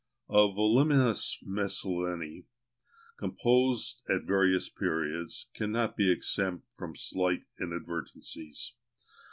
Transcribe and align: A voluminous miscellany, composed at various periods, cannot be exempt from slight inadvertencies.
A 0.31 0.51
voluminous 0.51 1.37
miscellany, 1.43 2.45
composed 3.19 4.01
at 4.09 4.23
various 4.23 4.67
periods, 4.67 5.49
cannot 5.53 5.95
be 5.95 6.09
exempt 6.11 6.65
from 6.75 6.95
slight 6.95 7.43
inadvertencies. 7.59 8.73